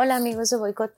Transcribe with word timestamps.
Hola 0.00 0.14
amigos 0.14 0.50
de 0.50 0.58
Boicot. 0.58 0.92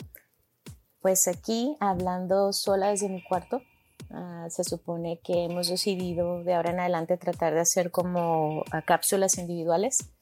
Pues 1.00 1.26
aquí 1.26 1.74
hablando 1.80 2.52
sola 2.52 2.90
desde 2.90 3.08
mi 3.08 3.24
cuarto. 3.24 3.62
Ah, 4.10 4.44
se 4.50 4.62
supone 4.62 5.20
que 5.24 5.46
hemos 5.46 5.68
decidido 5.68 6.44
de 6.44 6.52
ahora 6.52 6.72
en 6.72 6.80
adelante 6.80 7.16
tratar 7.16 7.54
de 7.54 7.60
hacer 7.60 7.90
como 7.90 8.62
ah, 8.70 8.82
cápsulas 8.82 9.38
individuales 9.38 10.12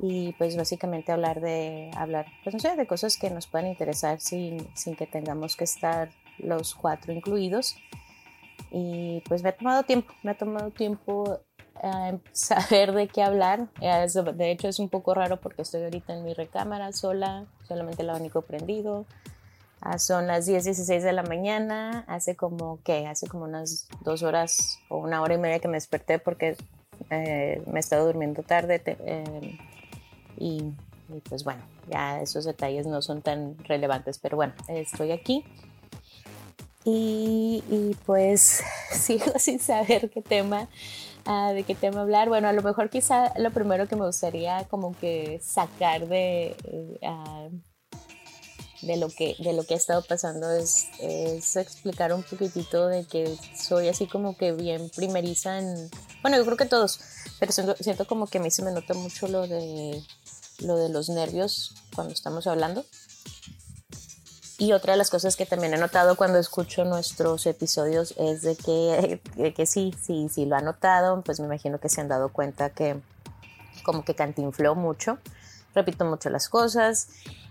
y 0.00 0.32
pues 0.38 0.56
básicamente 0.56 1.12
hablar 1.12 1.40
de 1.40 1.92
hablar 1.96 2.26
pues 2.42 2.52
no 2.52 2.58
sé 2.58 2.74
de 2.74 2.88
cosas 2.88 3.16
que 3.16 3.30
nos 3.30 3.46
puedan 3.46 3.68
interesar 3.68 4.18
sin, 4.18 4.74
sin 4.74 4.96
que 4.96 5.06
tengamos 5.06 5.54
que 5.54 5.62
estar 5.62 6.10
los 6.38 6.74
cuatro 6.74 7.12
incluidos 7.12 7.76
y 8.72 9.22
pues 9.28 9.44
me 9.44 9.50
ha 9.50 9.56
tomado 9.56 9.84
tiempo 9.84 10.12
me 10.24 10.32
ha 10.32 10.36
tomado 10.36 10.72
tiempo 10.72 11.45
saber 12.32 12.92
de 12.92 13.08
qué 13.08 13.22
hablar. 13.22 13.68
De 13.80 14.50
hecho, 14.50 14.68
es 14.68 14.78
un 14.78 14.88
poco 14.88 15.14
raro 15.14 15.38
porque 15.40 15.62
estoy 15.62 15.82
ahorita 15.84 16.14
en 16.14 16.24
mi 16.24 16.34
recámara 16.34 16.92
sola, 16.92 17.46
solamente 17.66 18.02
el 18.02 18.10
abanico 18.10 18.42
prendido. 18.42 19.06
Ah, 19.80 19.98
son 19.98 20.26
las 20.26 20.46
10, 20.46 20.64
16 20.64 21.02
de 21.02 21.12
la 21.12 21.22
mañana. 21.22 22.04
Hace 22.08 22.34
como, 22.34 22.80
¿qué? 22.82 23.06
Hace 23.06 23.26
como 23.26 23.44
unas 23.44 23.88
dos 24.00 24.22
horas 24.22 24.78
o 24.88 24.98
una 24.98 25.22
hora 25.22 25.34
y 25.34 25.38
media 25.38 25.58
que 25.58 25.68
me 25.68 25.76
desperté 25.76 26.18
porque 26.18 26.56
eh, 27.10 27.62
me 27.66 27.78
he 27.78 27.80
estado 27.80 28.06
durmiendo 28.06 28.42
tarde. 28.42 28.82
Eh, 28.84 29.58
y, 30.38 30.72
pues 31.28 31.44
bueno, 31.44 31.62
ya 31.88 32.20
esos 32.20 32.44
detalles 32.44 32.86
no 32.86 33.02
son 33.02 33.22
tan 33.22 33.56
relevantes, 33.64 34.18
pero 34.18 34.36
bueno, 34.36 34.54
estoy 34.68 35.12
aquí. 35.12 35.44
Y, 36.84 37.62
y 37.68 37.96
pues 38.06 38.62
sigo 38.92 39.38
sin 39.38 39.58
saber 39.58 40.10
qué 40.10 40.22
tema 40.22 40.68
Ah, 41.26 41.52
de 41.52 41.64
qué 41.64 41.74
tema 41.74 42.02
hablar. 42.02 42.28
Bueno, 42.28 42.48
a 42.48 42.52
lo 42.52 42.62
mejor 42.62 42.88
quizá 42.88 43.32
lo 43.36 43.50
primero 43.50 43.88
que 43.88 43.96
me 43.96 44.06
gustaría 44.06 44.64
como 44.68 44.96
que 44.96 45.40
sacar 45.42 46.06
de, 46.06 46.56
eh, 46.64 46.98
ah, 47.02 47.48
de, 48.82 48.96
lo, 48.96 49.08
que, 49.08 49.34
de 49.40 49.52
lo 49.52 49.64
que 49.64 49.74
ha 49.74 49.76
estado 49.76 50.02
pasando 50.02 50.48
es, 50.52 50.86
es, 51.00 51.56
explicar 51.56 52.12
un 52.12 52.22
poquitito 52.22 52.86
de 52.86 53.04
que 53.06 53.36
soy 53.56 53.88
así 53.88 54.06
como 54.06 54.36
que 54.36 54.52
bien 54.52 54.88
primeriza 54.94 55.58
en... 55.58 55.90
Bueno, 56.22 56.36
yo 56.36 56.44
creo 56.44 56.56
que 56.56 56.66
todos, 56.66 57.00
pero 57.40 57.50
siento, 57.50 57.74
siento 57.80 58.06
como 58.06 58.28
que 58.28 58.38
a 58.38 58.40
mí 58.40 58.52
se 58.52 58.62
me 58.62 58.70
nota 58.70 58.94
mucho 58.94 59.26
lo 59.26 59.48
de, 59.48 60.00
lo 60.60 60.76
de 60.76 60.90
los 60.90 61.08
nervios 61.08 61.74
cuando 61.94 62.14
estamos 62.14 62.46
hablando. 62.46 62.84
Y 64.58 64.72
otra 64.72 64.92
de 64.94 64.96
las 64.96 65.10
cosas 65.10 65.36
que 65.36 65.44
también 65.44 65.74
he 65.74 65.76
notado 65.76 66.16
cuando 66.16 66.38
escucho 66.38 66.84
nuestros 66.84 67.44
episodios 67.46 68.14
es 68.16 68.42
de 68.42 68.56
que, 68.56 69.52
que 69.56 69.66
sí, 69.66 69.94
sí, 70.00 70.28
sí 70.30 70.46
lo 70.46 70.56
han 70.56 70.64
notado, 70.64 71.20
pues 71.22 71.40
me 71.40 71.46
imagino 71.46 71.78
que 71.78 71.88
se 71.88 72.00
han 72.00 72.08
dado 72.08 72.30
cuenta 72.30 72.70
que 72.70 72.96
como 73.82 74.04
que 74.04 74.14
cantinfló 74.14 74.74
mucho, 74.74 75.18
repito 75.74 76.04
mucho 76.06 76.30
las 76.30 76.48
cosas 76.48 77.08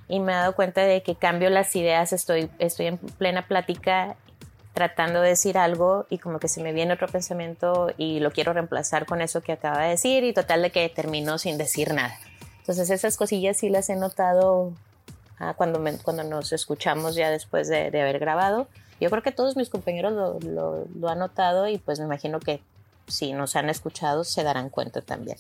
y 0.08 0.20
me 0.20 0.32
he 0.32 0.36
dado 0.36 0.56
cuenta 0.56 0.82
de 0.82 1.04
que 1.04 1.16
cambio 1.16 1.50
las 1.50 1.76
ideas, 1.76 2.12
estoy, 2.12 2.50
estoy 2.60 2.88
en 2.88 2.98
plena 2.98 3.48
plática 3.48 4.16
tratando 4.74 5.22
de 5.22 5.30
decir 5.30 5.58
algo 5.58 6.06
y 6.10 6.18
como 6.18 6.40
que 6.40 6.50
se 6.50 6.62
me 6.62 6.74
viene 6.74 6.94
otro 6.94 7.08
pensamiento 7.08 7.92
y 7.98 8.20
lo 8.20 8.32
quiero 8.32 8.52
reemplazar 8.52 9.06
con 9.06 9.22
eso 9.22 9.42
que 9.42 9.54
acaba 9.54 9.84
de 9.84 9.90
decir 9.90 10.24
y 10.24 10.34
total 10.34 10.64
de 10.64 10.72
que 10.72 10.90
termino 10.90 11.38
sin 11.38 11.58
decir 11.58 11.94
nada. 11.94 12.18
Entonces 12.60 12.90
esas 12.90 13.16
cosillas 13.16 13.58
sí 13.58 13.70
las 13.70 13.90
he 13.90 13.96
notado 13.96 14.74
Ah, 15.38 15.54
cuando, 15.54 15.84
cuando 16.04 16.24
nos 16.24 16.54
escuchamos 16.54 17.16
ya 17.16 17.30
después 17.30 17.68
de, 17.68 17.88
haber 17.88 18.20
grabado. 18.20 18.68
Yo 19.02 19.10
creo 19.10 19.22
que 19.22 19.32
todos 19.32 19.58
mis 19.58 19.70
compañeros 19.70 20.14
lo, 20.44 20.86
lo, 20.96 21.10
han 21.10 21.20
notado 21.20 21.68
y 21.68 21.78
pues 21.78 22.00
me 22.00 22.06
imagino 22.06 22.40
que 22.40 22.62
si 23.08 23.34
nos 23.34 23.58
han 23.58 23.70
escuchado 23.70 24.24
se 24.24 24.44
darán 24.44 24.70
cuenta 24.70 25.02
también. 25.02 25.38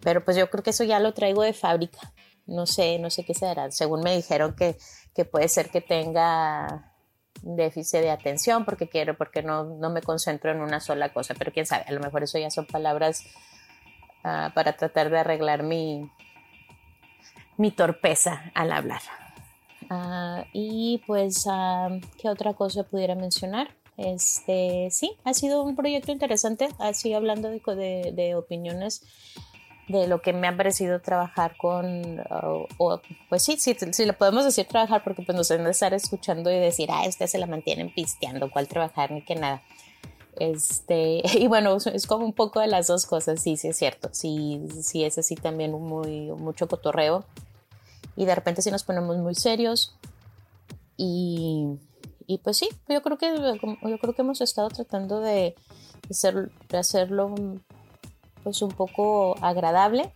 Pero 0.00 0.24
pues 0.24 0.36
yo 0.36 0.48
creo 0.48 0.62
que 0.62 0.70
eso 0.70 0.84
ya 0.84 0.98
lo 0.98 1.12
traigo 1.12 1.42
de 1.42 1.52
fábrica. 1.52 2.12
No 2.46 2.64
sé, 2.66 2.98
no 2.98 3.10
sé 3.10 3.24
qué 3.24 3.34
será. 3.34 3.70
Según 3.70 4.00
me 4.00 4.16
dijeron 4.16 4.54
que, 4.54 4.78
que 5.14 5.24
puede 5.26 5.48
ser 5.48 5.68
que 5.68 5.82
tenga 5.82 6.92
déficit 7.42 8.00
de 8.00 8.10
atención 8.10 8.64
porque 8.64 8.88
quiero, 8.88 9.16
porque 9.16 9.42
no, 9.42 9.64
no, 9.64 9.90
me 9.90 10.00
concentro 10.00 10.50
en 10.50 10.60
una 10.60 10.80
sola 10.80 11.12
cosa. 11.12 11.34
Pero 11.34 11.52
quién 11.52 11.66
sabe, 11.66 11.84
a 11.86 11.92
lo 11.92 12.00
mejor 12.00 12.22
eso 12.22 12.38
ya 12.38 12.50
son 12.50 12.66
palabras 12.66 13.24
ah, 14.24 14.52
para 14.54 14.74
tratar 14.74 15.10
de 15.10 15.18
arreglar 15.18 15.62
mi, 15.62 16.10
mi 17.56 17.70
torpeza 17.70 18.50
al 18.54 18.72
hablar. 18.72 19.00
Ah, 19.90 20.44
y 20.52 21.02
pues, 21.06 21.46
ah, 21.48 21.88
¿qué 22.18 22.28
otra 22.28 22.54
cosa 22.54 22.82
pudiera 22.82 23.14
mencionar? 23.14 23.68
Este, 23.96 24.88
sí, 24.90 25.16
ha 25.24 25.32
sido 25.32 25.62
un 25.62 25.74
proyecto 25.74 26.12
interesante, 26.12 26.68
así 26.78 27.14
hablando 27.14 27.48
de, 27.48 28.12
de, 28.14 28.34
opiniones 28.34 29.02
de 29.88 30.06
lo 30.06 30.20
que 30.20 30.34
me 30.34 30.48
ha 30.48 30.56
parecido 30.56 31.00
trabajar 31.00 31.56
con, 31.56 32.20
o, 32.78 33.00
pues 33.30 33.42
sí, 33.42 33.56
sí, 33.58 33.74
sí, 33.92 34.04
lo 34.04 34.12
podemos 34.12 34.44
decir 34.44 34.66
trabajar 34.66 35.02
porque 35.02 35.22
pues 35.22 35.36
nos 35.36 35.48
deben 35.48 35.64
de 35.64 35.70
estar 35.70 35.94
escuchando 35.94 36.50
y 36.50 36.58
decir, 36.58 36.90
ah, 36.92 37.06
este 37.06 37.26
se 37.26 37.38
la 37.38 37.46
mantienen 37.46 37.94
pisteando, 37.94 38.50
cuál 38.50 38.68
trabajar 38.68 39.12
ni 39.12 39.22
que 39.22 39.36
nada. 39.36 39.62
Este, 40.38 41.22
y 41.38 41.46
bueno, 41.46 41.76
es 41.76 42.06
como 42.06 42.26
un 42.26 42.34
poco 42.34 42.60
de 42.60 42.66
las 42.66 42.88
dos 42.88 43.06
cosas, 43.06 43.40
sí, 43.40 43.56
sí 43.56 43.68
es 43.68 43.78
cierto, 43.78 44.10
sí, 44.12 44.60
sí 44.82 45.04
es 45.04 45.16
así 45.16 45.36
también 45.36 45.72
muy, 45.72 46.32
mucho 46.32 46.68
cotorreo 46.68 47.24
y 48.16 48.24
de 48.24 48.34
repente 48.34 48.62
sí 48.62 48.70
nos 48.70 48.84
ponemos 48.84 49.16
muy 49.18 49.34
serios. 49.34 49.96
Y, 50.96 51.78
y 52.26 52.38
pues 52.38 52.56
sí, 52.56 52.68
yo 52.88 53.02
creo 53.02 53.18
que 53.18 53.58
yo 53.82 53.98
creo 53.98 54.14
que 54.14 54.22
hemos 54.22 54.40
estado 54.40 54.68
tratando 54.68 55.20
de, 55.20 55.54
de, 56.08 56.48
de 56.68 56.78
hacerlo 56.78 57.34
pues 58.42 58.62
un 58.62 58.70
poco 58.70 59.36
agradable 59.42 60.14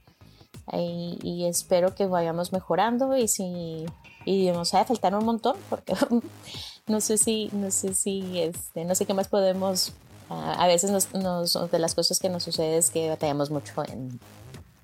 y, 0.73 1.19
y, 1.23 1.47
espero 1.47 1.95
que 1.95 2.07
vayamos 2.07 2.53
mejorando 2.53 3.17
y 3.17 3.27
si 3.29 3.87
y 4.25 4.51
nos 4.51 4.73
va 4.73 4.81
a 4.81 4.85
faltar 4.85 5.15
un 5.15 5.25
montón 5.25 5.57
porque 5.69 5.95
no 6.87 7.01
sé 7.01 7.19
si 7.19 7.51
no 7.53 7.71
sé 7.71 7.95
si 7.95 8.41
este 8.41 8.85
no 8.85 8.95
sé 8.95 9.05
qué 9.05 9.15
más 9.15 9.29
podemos 9.29 9.93
a 10.29 10.69
veces 10.69 10.93
nos, 10.93 11.13
nos, 11.13 11.71
de 11.73 11.79
las 11.81 11.97
cosas 11.97 12.21
que 12.21 12.29
nos 12.29 12.45
sucede 12.45 12.77
es 12.77 12.91
que 12.91 13.09
batallamos 13.09 13.51
mucho 13.51 13.83
en, 13.89 14.21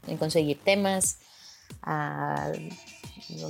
en 0.08 0.16
conseguir 0.16 0.60
temas 0.62 1.18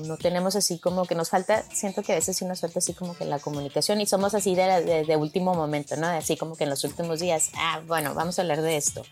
no, 0.06 0.16
tenemos 0.16 0.56
así 0.56 0.78
como 0.78 1.06
que 1.06 1.14
nos 1.14 1.30
falta, 1.30 1.62
siento 1.72 2.02
que 2.02 2.12
a 2.12 2.16
veces 2.16 2.36
sí 2.36 2.44
nos 2.44 2.60
falta 2.60 2.78
así 2.78 2.94
como 2.94 3.16
que 3.16 3.24
la 3.24 3.38
comunicación 3.38 4.00
y 4.00 4.06
somos 4.06 4.34
así 4.34 4.54
de, 4.54 5.04
de, 5.06 5.16
último 5.16 5.54
momento, 5.54 5.96
¿no? 5.96 6.06
Así 6.06 6.36
como 6.36 6.56
que 6.56 6.64
en 6.64 6.70
los 6.70 6.84
últimos 6.84 7.20
días, 7.20 7.50
ah, 7.56 7.80
bueno, 7.86 8.14
vamos 8.14 8.38
a 8.38 8.42
hablar 8.42 8.62
de 8.62 8.76
esto. 8.76 9.02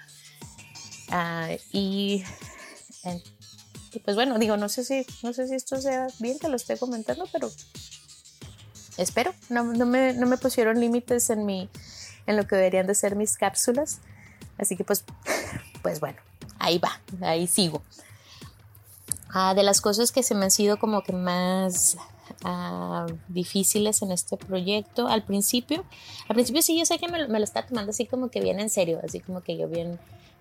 Ah, 1.10 1.50
y, 1.72 2.24
pues 4.04 4.16
bueno, 4.16 4.38
digo, 4.38 4.56
no 4.56 4.68
sé 4.68 4.84
si, 4.84 5.06
no 5.22 5.32
sé 5.32 5.48
si 5.48 5.54
esto 5.54 5.80
sea 5.80 6.08
bien 6.18 6.38
que 6.38 6.48
lo 6.48 6.56
esté 6.56 6.76
comentando, 6.78 7.26
pero 7.32 7.50
espero. 8.96 9.34
No, 9.48 9.64
no, 9.64 9.86
me, 9.86 10.12
no 10.14 10.26
me 10.26 10.38
pusieron 10.38 10.80
límites 10.80 11.30
en 11.30 11.46
mi, 11.46 11.68
en 12.26 12.36
lo 12.36 12.46
que 12.46 12.56
deberían 12.56 12.86
de 12.86 12.94
ser 12.94 13.16
mis 13.16 13.36
cápsulas. 13.36 14.00
Así 14.58 14.76
que 14.76 14.84
pues, 14.84 15.04
pues 15.82 16.00
bueno, 16.00 16.18
ahí 16.58 16.78
va, 16.78 17.00
ahí 17.20 17.46
sigo. 17.46 17.82
Ah, 19.36 19.52
de 19.52 19.64
las 19.64 19.80
cosas 19.80 20.12
que 20.12 20.22
se 20.22 20.36
me 20.36 20.44
han 20.44 20.52
sido 20.52 20.78
como 20.78 21.02
que 21.02 21.12
más 21.12 21.96
ah, 22.44 23.04
difíciles 23.26 24.00
en 24.02 24.12
este 24.12 24.36
proyecto 24.36 25.08
al 25.08 25.24
principio. 25.24 25.84
Al 26.28 26.36
principio 26.36 26.62
sí, 26.62 26.78
yo 26.78 26.86
sé 26.86 26.98
que 26.98 27.08
me, 27.08 27.26
lo 27.26 27.38
está 27.44 27.66
tomando 27.66 27.90
así 27.90 28.06
como 28.06 28.28
que 28.28 28.40
bien 28.40 28.60
en 28.60 28.70
serio, 28.70 29.00
así 29.02 29.18
como 29.18 29.40
que 29.40 29.56
yo 29.56 29.66
bien, 29.68 29.98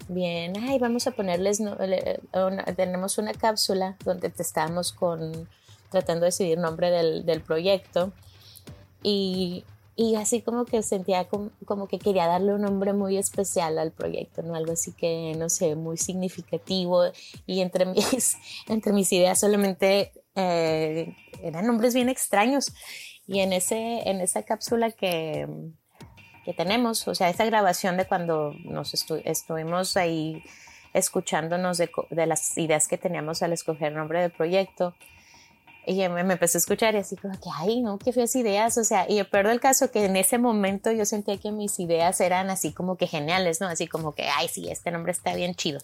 bien, 0.10 0.54
ay, 0.70 0.78
vamos 0.78 1.08
a 1.08 1.12
ponerles, 1.12 1.60
tenemos 2.76 3.18
una 3.18 3.34
cápsula 3.34 3.98
donde 4.06 4.30
te 4.30 4.44
estamos 4.44 4.94
con, 4.94 5.50
tratando 5.90 6.22
de 6.22 6.28
decidir 6.28 6.60
nombre 6.60 6.92
del, 6.92 7.26
del 7.26 7.42
proyecto. 7.42 8.14
Y 9.02 9.66
y 9.96 10.16
así 10.16 10.42
como 10.42 10.66
que 10.66 10.82
sentía 10.82 11.28
como, 11.28 11.88
que 11.88 12.00
quería 12.00 12.26
darle 12.26 12.54
un 12.54 12.62
nombre 12.62 12.94
muy 12.94 13.18
especial 13.18 13.78
al 13.78 13.92
proyecto, 13.92 14.42
¿no? 14.42 14.56
Algo 14.56 14.74
así 14.74 14.92
que, 14.92 15.34
no 15.38 15.50
sé, 15.50 15.76
muy 15.76 15.98
significativo 15.98 17.04
y 17.46 17.62
entre 17.62 17.86
mis, 17.86 18.38
entre 18.68 18.94
mis 18.94 19.12
ideas 19.12 19.40
solamente 19.40 20.12
eh, 20.36 21.16
eran 21.44 21.68
nombres 21.68 21.94
bien 21.94 22.10
extraños 22.10 22.74
y 23.28 23.40
en, 23.40 23.54
ese, 23.54 24.10
en 24.10 24.20
esa 24.20 24.44
cápsula 24.44 24.92
que, 24.92 25.48
que 26.44 26.54
tenemos, 26.54 27.08
o 27.08 27.14
sea, 27.14 27.30
esa 27.30 27.46
grabación 27.46 27.96
de 27.98 28.06
cuando 28.06 28.54
nos 28.66 28.94
estuvimos 29.24 29.96
ahí 29.96 30.44
escuchándonos 30.94 31.78
de, 31.78 31.90
de 32.10 32.26
las 32.26 32.58
ideas 32.58 32.88
que 32.88 32.98
teníamos 32.98 33.42
al 33.44 33.54
escoger 33.54 33.90
el 33.90 33.98
nombre 33.98 34.22
del 34.22 34.32
proyecto, 34.32 34.96
y 35.86 35.96
me, 36.10 36.24
me, 36.24 36.34
empecé 36.34 36.58
a 36.58 36.60
escuchar 36.60 36.96
y 36.96 37.00
así 37.00 37.16
como 37.18 37.34
que, 37.34 37.50
ay, 37.54 37.82
no, 37.82 37.98
qué 37.98 38.14
feas 38.14 38.36
ideas. 38.36 38.78
O 38.78 38.84
sea, 38.84 39.06
y 39.10 39.20
el 39.20 39.28
peor 39.28 39.48
del 39.48 39.60
caso 39.60 39.92
que 39.92 40.06
en 40.06 40.16
ese 40.16 40.38
momento 40.38 40.92
yo 40.92 41.06
sentía 41.06 41.38
que 41.38 41.52
mis 41.52 41.80
ideas 41.80 42.22
eran 42.22 42.50
así 42.50 42.72
como 42.74 42.96
que 42.96 43.08
geniales, 43.08 43.60
¿no? 43.60 43.68
Así 43.68 43.88
como 43.88 44.14
que, 44.14 44.30
ay, 44.30 44.48
sí, 44.48 44.70
este 44.70 44.92
nombre 44.92 45.12
está 45.12 45.36
bien 45.36 45.56
chido. 45.56 45.82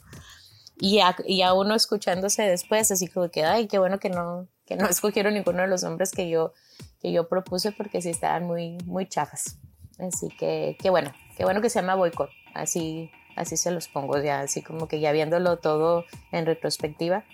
Y 0.79 0.99
a, 0.99 1.15
y 1.25 1.41
a 1.41 1.53
uno 1.53 1.75
escuchándose 1.75 2.43
después, 2.43 2.89
así 2.91 3.07
como 3.07 3.29
que, 3.29 3.43
ay, 3.43 3.67
qué 3.67 3.77
bueno 3.77 3.99
que 3.99 4.09
no, 4.09 4.47
que 4.65 4.77
no 4.77 4.85
escogieron 4.89 5.33
ninguno 5.33 5.61
de 5.61 5.67
los 5.67 5.83
nombres 5.83 6.11
que 6.11 6.29
yo, 6.29 6.53
que 7.01 7.11
yo 7.11 7.27
propuse 7.27 7.73
porque 7.73 8.01
sí 8.01 8.09
estaban 8.09 8.45
muy, 8.45 8.77
muy 8.85 9.07
chafas. 9.07 9.57
Así 9.97 10.29
que, 10.29 10.77
qué 10.79 10.89
bueno, 10.89 11.11
qué 11.35 11.43
bueno 11.43 11.61
que 11.61 11.69
se 11.69 11.81
llama 11.81 11.95
boicot. 11.95 12.29
Así, 12.53 13.11
así 13.35 13.57
se 13.57 13.71
los 13.71 13.89
pongo 13.89 14.17
ya, 14.21 14.39
así 14.39 14.61
como 14.61 14.87
que 14.87 15.01
ya 15.01 15.11
viéndolo 15.11 15.57
todo 15.57 16.05
en 16.31 16.45
retrospectiva 16.45 17.25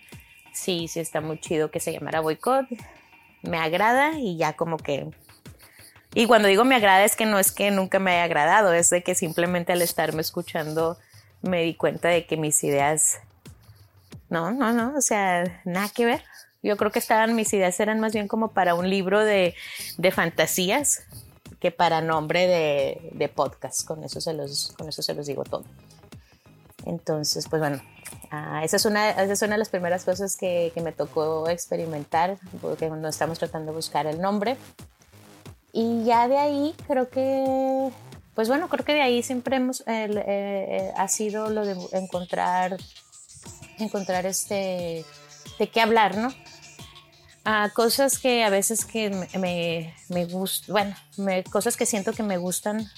sí, 0.56 0.88
sí 0.88 1.00
está 1.00 1.22
muy 1.22 1.40
chido 1.40 1.70
que 1.70 1.80
se 1.80 1.94
llamara 1.94 2.22
boicot. 2.22 2.66
me 3.44 3.58
agrada 3.58 4.18
y 4.18 4.38
ya 4.38 4.54
como 4.54 4.78
que... 4.78 5.10
Y 6.14 6.28
cuando 6.28 6.48
digo 6.48 6.64
me 6.64 6.76
agrada 6.76 7.04
es 7.04 7.16
que 7.16 7.26
no 7.26 7.40
es 7.40 7.52
que 7.52 7.72
nunca 7.72 8.00
me 8.00 8.12
haya 8.12 8.24
agradado, 8.24 8.74
es 8.74 8.90
de 8.90 9.04
que 9.04 9.16
simplemente 9.16 9.74
al 9.74 9.82
estarme 9.82 10.22
escuchando 10.22 10.98
me 11.42 11.62
di 11.64 11.76
cuenta 11.76 12.08
de 12.08 12.26
que 12.26 12.38
mis 12.38 12.64
ideas... 12.64 13.20
No, 14.30 14.52
no, 14.52 14.74
no, 14.74 14.98
o 14.98 15.02
sea, 15.02 15.62
nada 15.66 15.90
que 15.90 16.06
ver. 16.06 16.24
Yo 16.64 16.78
creo 16.78 16.90
que 16.90 16.98
estaban, 16.98 17.36
mis 17.36 17.54
ideas 17.54 17.80
eran 17.80 18.00
más 18.00 18.14
bien 18.14 18.28
como 18.28 18.52
para 18.52 18.74
un 18.74 18.90
libro 18.90 19.24
de, 19.24 19.54
de 19.98 20.12
fantasías 20.12 21.04
que 21.60 21.70
para 21.70 22.02
nombre 22.02 22.48
de, 22.48 23.10
de, 23.14 23.30
podcast. 23.30 23.86
Con 23.86 24.04
eso, 24.04 24.20
se 24.20 24.34
los, 24.34 24.74
con 24.78 24.90
eso 24.90 25.04
se 25.04 25.14
los 25.14 25.28
digo 25.28 25.44
todo. 25.44 25.64
Entonces, 26.86 27.48
pues 27.50 27.60
bueno, 27.60 27.82
uh, 28.32 28.64
esa, 28.64 28.78
es 28.78 28.86
una, 28.86 29.14
de 29.14 29.58
las 29.58 29.70
primeras 29.70 30.06
cosas 30.06 30.38
que, 30.38 30.72
que 30.74 30.82
me 30.82 30.92
tocó 30.92 31.50
experimentar, 31.50 32.38
porque 32.62 32.88
cuando 32.88 33.08
estamos 33.08 33.40
tratando 33.40 33.72
de 33.72 33.76
buscar 33.76 34.06
el 34.08 34.22
nombre. 34.22 34.58
Y 35.74 36.04
ya 36.06 36.28
de 36.28 36.38
ahí 36.38 36.76
creo 36.88 37.10
que, 37.10 37.92
pues 38.34 38.48
bueno, 38.48 38.70
creo 38.70 38.86
que 38.86 38.94
de 38.94 39.02
ahí 39.02 39.24
siempre 39.24 39.58
hemos, 39.58 39.82
eh, 39.82 40.08
eh, 40.28 40.94
ha 40.96 41.08
sido 41.08 41.50
lo 41.50 41.66
de 41.66 41.76
encontrar, 41.92 42.78
encontrar 43.80 44.26
este, 44.26 45.04
de 45.60 45.70
qué 45.70 45.82
hablar, 45.82 46.18
¿no? 46.18 46.32
a 47.46 47.70
cosas 47.70 48.18
que 48.18 48.44
a 48.44 48.50
veces 48.50 48.86
que 48.86 49.12
me, 49.38 49.94
me, 50.10 50.26
gustan, 50.26 50.74
bueno, 50.74 50.96
me, 51.18 51.44
cosas 51.44 51.78
que 51.78 51.86
siento 51.86 52.12
que 52.12 52.24
me 52.24 52.38
gustan 52.38 52.90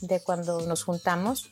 de 0.00 0.20
cuando 0.20 0.66
nos 0.66 0.82
juntamos. 0.82 1.50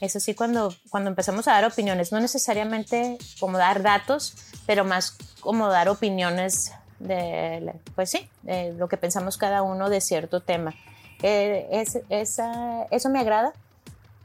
Eso 0.00 0.20
sí, 0.20 0.34
cuando, 0.34 0.74
cuando 0.90 1.08
empezamos 1.08 1.48
a 1.48 1.52
dar 1.52 1.64
opiniones, 1.64 2.12
no 2.12 2.20
necesariamente 2.20 3.18
como 3.40 3.58
dar 3.58 3.82
datos, 3.82 4.34
pero 4.66 4.84
más 4.84 5.16
como 5.40 5.68
dar 5.68 5.88
opiniones 5.88 6.72
de, 6.98 7.72
pues 7.94 8.10
sí, 8.10 8.28
lo 8.76 8.88
que 8.88 8.96
pensamos 8.96 9.36
cada 9.36 9.62
uno 9.62 9.88
de 9.88 10.00
cierto 10.00 10.40
tema. 10.40 10.74
Eh, 11.22 11.66
es, 11.70 11.98
esa, 12.10 12.84
eso 12.90 13.08
me 13.08 13.20
agrada 13.20 13.52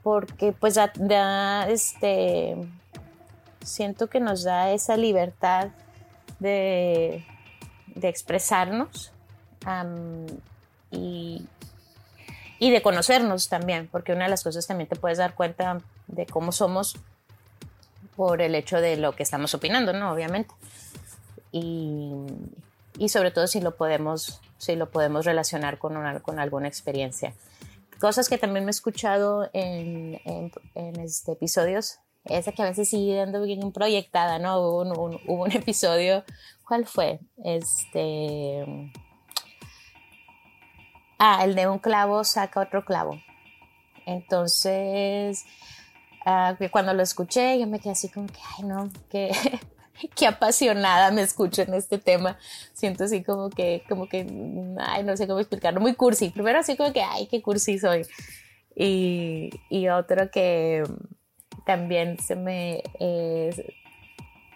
porque 0.04 0.52
pues 0.52 0.76
da, 0.76 1.68
este, 1.70 2.56
siento 3.64 4.08
que 4.08 4.20
nos 4.20 4.44
da 4.44 4.72
esa 4.72 4.98
libertad 4.98 5.70
de, 6.40 7.26
de 7.96 8.08
expresarnos 8.10 9.12
y, 10.90 11.46
y, 12.62 12.72
de 12.72 12.82
conocernos 12.82 13.50
también, 13.50 13.90
porque 13.92 14.14
una 14.14 14.26
de 14.26 14.30
las 14.30 14.44
cosas 14.44 14.68
también 14.68 14.88
te 14.88 14.96
puedes 14.96 15.18
dar 15.18 15.36
cuenta 15.36 15.82
de 16.08 16.26
cómo 16.26 16.52
somos 16.52 16.96
por 18.16 18.42
el 18.42 18.56
hecho 18.56 18.80
de 18.80 18.98
lo 18.98 19.16
que 19.16 19.24
estamos 19.24 19.54
opinando, 19.54 19.94
¿no? 19.94 20.12
Obviamente. 20.12 20.54
Y, 21.52 22.14
y 22.98 23.10
sobre 23.10 23.32
todo 23.32 23.48
si 23.48 23.62
lo 23.62 23.76
podemos, 23.76 24.42
si 24.58 24.76
lo 24.76 24.90
podemos 24.90 25.26
relacionar 25.26 25.80
con, 25.80 25.96
con 26.20 26.40
alguna 26.40 26.68
experiencia. 26.68 27.34
Cosas 28.00 28.30
que 28.30 28.38
también 28.38 28.66
me 28.66 28.70
he 28.70 28.72
escuchado 28.72 29.50
en, 29.54 30.20
en, 30.26 31.00
este, 31.00 31.34
episodios 31.34 32.00
esa 32.26 32.52
que 32.52 32.62
a 32.62 32.66
veces 32.66 32.90
sigue 32.90 33.16
dando 33.16 33.42
bien 33.42 33.72
proyectada, 33.72 34.38
¿no? 34.38 34.60
Hubo 34.60 34.82
un, 34.82 35.20
hubo 35.28 35.44
un, 35.44 35.52
episodio, 35.52 36.24
¿cuál 36.68 36.86
fue? 36.86 37.20
Este... 37.44 38.92
Ah, 41.24 41.46
el 41.46 41.54
de 41.54 41.68
un 41.68 41.78
clavo 41.78 42.24
saca 42.24 42.62
otro 42.62 42.84
clavo. 42.84 43.22
Entonces, 44.08 45.46
ah, 46.26 46.58
cuando 46.72 46.96
lo 46.96 47.04
escuché, 47.04 47.60
yo 47.60 47.68
me 47.68 47.80
quedé 47.80 47.92
así 47.92 48.10
como 48.10 48.26
que, 48.26 48.40
ay, 48.58 48.64
no, 48.64 48.90
qué, 49.08 49.30
qué 50.16 50.26
apasionada 50.26 51.12
me 51.12 51.22
escucho 51.22 51.62
en 51.62 51.76
este 51.76 52.00
tema. 52.00 52.40
Siento 52.74 53.04
así 53.04 53.22
como 53.22 53.52
que, 53.52 53.84
como 53.88 54.10
que, 54.10 54.26
ay, 54.80 55.04
no 55.04 55.16
sé 55.16 55.28
cómo 55.28 55.40
explicarlo, 55.40 55.80
muy 55.80 55.94
cursi. 55.94 56.32
Primero 56.32 56.58
así 56.58 56.76
como 56.76 56.92
que, 56.92 57.04
ay, 57.04 57.28
qué 57.28 57.40
cursi 57.40 57.78
soy. 57.78 58.02
Y, 58.76 59.52
y 59.70 59.90
otro 59.90 60.32
que, 60.32 60.82
también 61.68 62.18
se 62.18 62.36
me... 62.36 62.82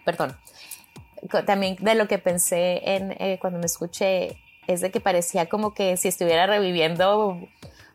Perdón. 0.04 0.36
También 1.46 1.76
de 1.80 1.94
lo 1.94 2.08
que 2.08 2.18
pensé 2.18 2.82
en, 2.96 3.12
eh, 3.20 3.38
cuando 3.40 3.60
me 3.60 3.68
escuché 3.68 4.40
es 4.68 4.82
de 4.82 4.92
que 4.92 5.00
parecía 5.00 5.48
como 5.48 5.74
que 5.74 5.98
si 5.98 6.08
estuviera 6.08 6.48
reviviendo 6.48 7.38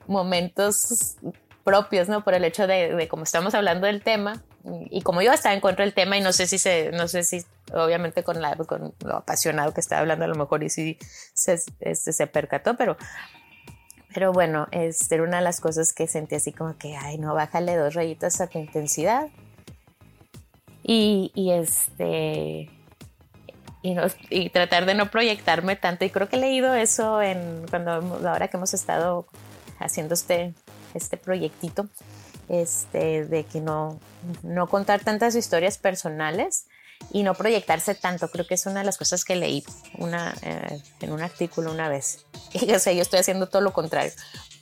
momentos 0.07 1.17
propios, 1.65 2.09
¿no? 2.09 2.25
Por 2.25 2.35
el 2.35 2.45
hecho 2.45 2.67
de, 2.67 3.07
como 3.09 3.23
estamos 3.25 3.55
hablando 3.55 3.87
del 3.87 4.03
tema 4.03 4.43
y 4.91 5.03
como 5.03 5.23
yo 5.23 5.33
estaba 5.33 5.55
en 5.55 5.61
contra 5.61 5.85
del 5.85 5.95
tema 5.95 6.17
y 6.17 6.21
no 6.21 6.33
sé 6.33 6.47
si 6.47 6.59
se, 6.59 6.91
no 6.93 7.09
sé 7.09 7.23
si 7.23 7.45
obviamente 7.73 8.23
con, 8.23 8.41
la, 8.43 8.57
con 8.57 8.95
lo 9.05 9.17
apasionado 9.17 9.73
que 9.73 9.81
estaba 9.81 10.01
hablando 10.01 10.25
a 10.25 10.29
lo 10.29 10.35
mejor 10.35 10.63
y 10.63 10.71
si 10.71 10.99
se, 11.35 11.61
este, 11.81 12.13
se 12.13 12.27
percató, 12.27 12.77
pero 12.77 12.97
pero 14.13 14.33
bueno, 14.33 14.67
este, 14.73 15.15
era 15.15 15.25
una 15.25 15.39
de 15.39 15.45
las 15.45 15.61
cosas 15.61 15.93
que 15.93 16.07
sentí 16.07 16.35
así 16.35 16.53
como 16.53 16.77
que, 16.77 16.97
ay, 16.97 17.19
no, 17.19 17.35
bájale 17.35 17.77
dos 17.77 17.95
rayitas 17.95 18.41
a 18.41 18.49
tu 18.49 18.59
intensidad. 18.59 19.29
Y, 20.83 21.31
y 21.35 21.53
este. 21.53 22.71
Y, 23.83 23.95
no, 23.95 24.03
y, 24.29 24.51
tratar 24.51 24.85
de 24.87 24.95
no 24.95 25.11
proyectarme 25.11 25.77
tanto. 25.77 26.05
Y 26.05 26.11
creo 26.11 26.29
que 26.29 26.37
he 26.37 26.41
leído 26.41 26.75
eso 26.75 27.23
en 27.23 27.67
cuando 27.71 27.93
ahora 28.29 28.49
que 28.49 28.57
hemos 28.57 28.75
estado 28.75 29.27
haciendo 29.79 30.15
este, 30.15 30.55
este 30.95 31.17
proyectito, 31.17 31.89
este, 32.49 33.25
de 33.25 33.45
que 33.45 33.61
no, 33.61 33.99
no 34.43 34.67
contar 34.67 35.01
tantas 35.03 35.35
historias 35.35 35.79
personales 35.79 36.67
y 37.13 37.23
no 37.23 37.35
proyectarse 37.35 37.95
tanto. 37.95 38.29
Creo 38.29 38.47
que 38.47 38.55
es 38.55 38.67
una 38.67 38.81
de 38.81 38.87
las 38.87 38.99
cosas 38.99 39.25
que 39.25 39.37
leí 39.37 39.65
una, 39.99 40.35
eh, 40.43 40.83
en 41.01 41.13
un 41.13 41.23
artículo 41.23 41.73
una 41.73 41.89
vez. 41.89 42.27
Y, 42.53 42.73
o 42.73 42.79
sea, 42.81 42.93
yo 42.93 43.03
estoy 43.03 43.21
haciendo 43.21 43.49
todo 43.49 43.63
lo 43.63 43.73
contrario, 43.73 44.13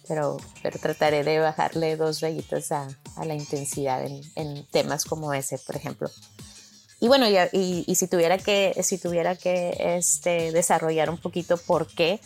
pero, 0.07 0.37
pero 0.63 0.79
trataré 0.79 1.25
de 1.25 1.39
bajarle 1.39 1.97
dos 1.97 2.21
rayitas 2.21 2.71
a, 2.71 2.87
a 3.17 3.25
la 3.25 3.35
intensidad 3.35 4.05
en, 4.05 4.21
en, 4.37 4.67
temas 4.67 5.07
como 5.07 5.33
ese, 5.33 5.59
por 5.59 5.75
ejemplo. 5.75 6.11
Y 7.01 7.09
bueno, 7.09 7.27
y, 7.29 7.85
y, 7.87 7.95
si 7.95 8.09
tuviera 8.09 8.39
que, 8.39 8.75
si 8.83 8.99
tuviera 8.99 9.37
que 9.37 9.77
este, 9.97 10.51
desarrollar 10.51 11.11
un 11.11 11.19
poquito 11.19 11.57
por 11.57 11.87
qué, 11.87 12.21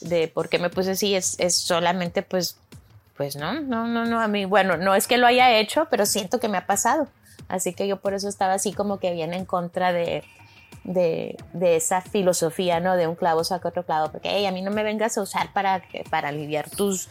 de 0.00 0.28
por 0.28 0.48
qué 0.48 0.60
me 0.60 0.70
puse 0.70 0.92
así, 0.92 1.16
es, 1.16 1.36
solamente 1.50 2.22
pues, 2.22 2.56
pues 3.16 3.34
no, 3.34 3.60
no, 3.60 3.88
no, 3.88 4.04
no, 4.04 4.20
a 4.20 4.28
mí, 4.28 4.44
bueno, 4.44 4.76
no 4.76 4.94
es 4.94 5.08
que 5.08 5.18
lo 5.18 5.26
haya 5.26 5.58
hecho, 5.58 5.88
pero 5.90 6.06
siento 6.06 6.38
que 6.38 6.48
me 6.48 6.58
ha 6.58 6.66
pasado 6.66 7.08
Así 7.48 7.72
que 7.72 7.88
yo 7.88 8.00
por 8.00 8.14
eso 8.14 8.28
estaba 8.28 8.54
así 8.54 8.72
como 8.72 8.98
que 8.98 9.12
bien 9.12 9.32
en 9.32 9.46
contra 9.46 9.92
de, 9.92 10.22
de, 10.84 11.36
esa 11.76 12.02
filosofía, 12.02 12.78
¿no? 12.78 12.96
De 12.96 13.06
un 13.06 13.14
clavo 13.14 13.42
saca 13.42 13.70
otro 13.70 13.84
clavo, 13.84 14.12
porque 14.12 14.46
a 14.46 14.52
mí 14.52 14.62
no 14.62 14.70
me 14.70 14.82
vengas 14.82 15.16
a 15.16 15.22
usar 15.22 15.52
para, 15.52 15.82
para 16.10 16.28
aliviar 16.28 16.68
tus, 16.68 17.08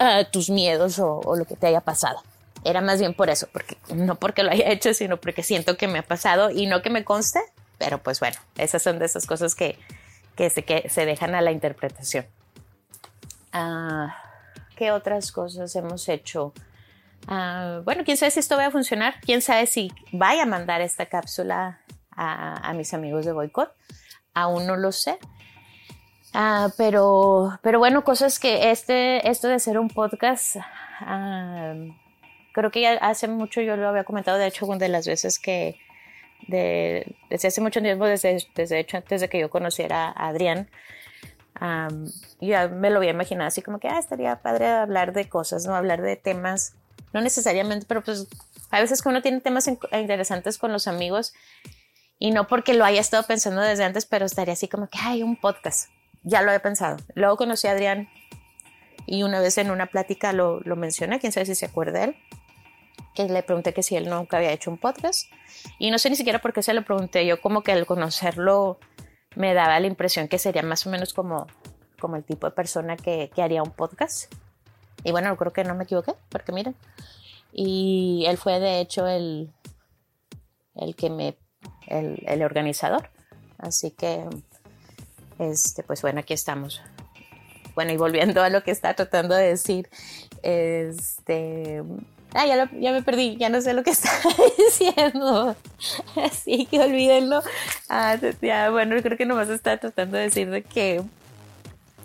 uh, 0.00 0.24
tus 0.30 0.50
miedos 0.50 0.98
o, 0.98 1.22
lo 1.34 1.46
que 1.46 1.56
te 1.56 1.66
haya 1.66 1.80
pasado. 1.80 2.22
Era 2.64 2.80
más 2.80 3.00
bien 3.00 3.14
por 3.14 3.28
eso, 3.28 3.48
porque 3.52 3.76
no 3.94 4.16
porque 4.16 4.42
lo 4.42 4.50
haya 4.50 4.70
hecho, 4.70 4.94
sino 4.94 5.16
porque 5.16 5.42
siento 5.42 5.76
que 5.76 5.88
me 5.88 5.98
ha 5.98 6.02
pasado 6.02 6.50
y 6.50 6.66
no 6.66 6.80
que 6.82 6.90
me 6.90 7.04
conste, 7.04 7.40
pero 7.78 7.98
pues 7.98 8.20
bueno, 8.20 8.36
esas 8.56 8.82
son 8.82 8.98
de 8.98 9.06
esas 9.06 9.26
cosas 9.26 9.54
que, 9.54 9.78
que, 10.36 10.48
se, 10.48 10.64
que 10.64 10.88
se 10.88 11.04
dejan 11.04 11.34
a 11.34 11.40
la 11.40 11.50
interpretación. 11.50 12.26
Uh, 13.52 14.08
¿Qué 14.76 14.92
otras 14.92 15.32
cosas 15.32 15.74
hemos 15.74 16.08
hecho? 16.08 16.52
Uh, 17.28 17.82
bueno, 17.84 18.02
quién 18.04 18.16
sabe 18.16 18.30
si 18.30 18.40
esto 18.40 18.56
va 18.56 18.66
a 18.66 18.70
funcionar, 18.70 19.14
quién 19.20 19.42
sabe 19.42 19.66
si 19.66 19.92
vaya 20.12 20.44
a 20.44 20.46
mandar 20.46 20.80
esta 20.80 21.06
cápsula 21.06 21.80
a, 22.16 22.72
mis 22.74 22.94
amigos 22.94 23.24
de 23.24 23.32
boicot, 23.32 23.72
aún 24.34 24.66
no 24.66 24.76
lo 24.76 24.92
sé. 24.92 25.18
Uh, 26.34 26.70
pero, 26.76 27.58
pero 27.62 27.78
bueno, 27.78 28.04
cosas 28.04 28.38
que 28.38 28.70
este, 28.70 29.28
esto 29.28 29.48
de 29.48 29.54
hacer 29.54 29.78
un 29.78 29.88
podcast, 29.88 30.56
creo 32.52 32.70
que 32.70 32.80
ya 32.80 32.94
hace 32.94 33.28
mucho 33.28 33.60
yo 33.60 33.76
lo 33.76 33.88
había 33.88 34.04
comentado, 34.04 34.38
de 34.38 34.46
hecho, 34.46 34.66
una 34.66 34.78
de 34.78 34.88
las 34.88 35.06
veces 35.06 35.38
que, 35.38 35.78
de, 36.48 37.16
desde 37.30 37.48
hace 37.48 37.60
mucho 37.60 37.80
tiempo, 37.80 38.06
desde, 38.06 38.46
desde 38.54 38.78
hecho 38.78 38.96
antes 38.96 39.20
de 39.20 39.28
que 39.28 39.38
yo 39.38 39.50
conociera 39.50 40.08
a 40.08 40.28
Adrián, 40.28 40.68
um, 41.60 42.10
ya 42.40 42.68
me 42.68 42.90
lo 42.90 42.98
había 42.98 43.10
imaginado 43.10 43.48
así 43.48 43.62
como 43.62 43.78
que 43.78 43.88
ah, 43.88 43.98
estaría 43.98 44.42
padre 44.42 44.66
hablar 44.66 45.12
de 45.12 45.28
cosas, 45.28 45.66
no 45.66 45.74
hablar 45.74 46.02
de 46.02 46.16
temas 46.16 46.76
no 47.12 47.20
necesariamente, 47.20 47.86
pero 47.86 48.02
pues 48.02 48.26
a 48.70 48.80
veces 48.80 49.02
que 49.02 49.08
uno 49.08 49.22
tiene 49.22 49.40
temas 49.40 49.68
interesantes 49.92 50.58
con 50.58 50.72
los 50.72 50.88
amigos 50.88 51.34
y 52.18 52.30
no 52.30 52.46
porque 52.46 52.74
lo 52.74 52.84
haya 52.84 53.00
estado 53.00 53.22
pensando 53.24 53.60
desde 53.60 53.84
antes, 53.84 54.06
pero 54.06 54.24
estaría 54.24 54.54
así 54.54 54.68
como 54.68 54.88
que 54.88 54.98
hay 54.98 55.22
un 55.22 55.36
podcast. 55.36 55.90
Ya 56.22 56.42
lo 56.42 56.52
he 56.52 56.60
pensado. 56.60 56.96
Luego 57.14 57.36
conocí 57.36 57.66
a 57.66 57.72
Adrián 57.72 58.08
y 59.06 59.24
una 59.24 59.40
vez 59.40 59.58
en 59.58 59.70
una 59.70 59.86
plática 59.86 60.32
lo, 60.32 60.60
lo 60.60 60.76
mencioné, 60.76 61.20
quién 61.20 61.32
sabe 61.32 61.46
si 61.46 61.54
se 61.54 61.66
acuerda 61.66 62.04
él, 62.04 62.16
que 63.14 63.24
le 63.24 63.42
pregunté 63.42 63.74
que 63.74 63.82
si 63.82 63.96
él 63.96 64.08
nunca 64.08 64.38
había 64.38 64.52
hecho 64.52 64.70
un 64.70 64.78
podcast 64.78 65.30
y 65.78 65.90
no 65.90 65.98
sé 65.98 66.10
ni 66.10 66.16
siquiera 66.16 66.40
por 66.40 66.52
qué 66.52 66.62
se 66.62 66.74
lo 66.74 66.82
pregunté. 66.84 67.26
Yo 67.26 67.40
como 67.40 67.62
que 67.62 67.72
al 67.72 67.86
conocerlo 67.86 68.78
me 69.34 69.54
daba 69.54 69.78
la 69.80 69.86
impresión 69.86 70.28
que 70.28 70.38
sería 70.38 70.62
más 70.62 70.86
o 70.86 70.90
menos 70.90 71.12
como, 71.12 71.46
como 72.00 72.16
el 72.16 72.24
tipo 72.24 72.46
de 72.46 72.52
persona 72.52 72.96
que, 72.96 73.30
que 73.34 73.42
haría 73.42 73.62
un 73.62 73.70
podcast. 73.70 74.32
Y 75.04 75.10
bueno, 75.10 75.36
creo 75.36 75.52
que 75.52 75.64
no 75.64 75.74
me 75.74 75.84
equivoqué, 75.84 76.14
porque 76.28 76.52
miren. 76.52 76.76
Y 77.52 78.24
él 78.28 78.38
fue 78.38 78.60
de 78.60 78.80
hecho 78.80 79.06
el, 79.06 79.52
el 80.76 80.96
que 80.96 81.10
me, 81.10 81.36
el, 81.86 82.22
el 82.26 82.42
organizador. 82.42 83.10
Así 83.58 83.90
que, 83.90 84.24
este, 85.38 85.82
pues 85.82 86.02
bueno, 86.02 86.20
aquí 86.20 86.34
estamos. 86.34 86.82
Bueno, 87.74 87.92
y 87.92 87.96
volviendo 87.96 88.42
a 88.42 88.48
lo 88.48 88.62
que 88.62 88.70
está 88.70 88.94
tratando 88.94 89.34
de 89.34 89.48
decir, 89.48 89.88
este, 90.42 91.82
ah, 92.34 92.46
ya, 92.46 92.70
ya 92.72 92.92
me 92.92 93.02
perdí, 93.02 93.36
ya 93.36 93.48
no 93.48 93.60
sé 93.60 93.74
lo 93.74 93.82
que 93.82 93.90
está 93.92 94.10
diciendo, 94.58 95.56
así 96.16 96.66
que 96.66 96.80
olvídenlo. 96.80 97.42
Ah, 97.88 98.16
ya, 98.40 98.70
bueno, 98.70 98.96
creo 99.02 99.16
que 99.16 99.26
nomás 99.26 99.48
está 99.48 99.76
tratando 99.78 100.16
de 100.16 100.24
decir 100.24 100.50
de 100.50 100.62
que, 100.62 101.02